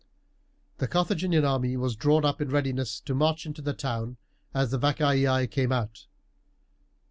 The 0.79 0.87
Carthaginian 0.87 1.45
army 1.45 1.77
were 1.77 1.89
drawn 1.91 2.25
up 2.25 2.41
in 2.41 2.49
readiness 2.49 2.99
to 3.01 3.13
march 3.13 3.45
into 3.45 3.61
the 3.61 3.75
town 3.75 4.17
as 4.51 4.71
the 4.71 4.79
Vacaei 4.79 5.45
came 5.51 5.71
out. 5.71 6.07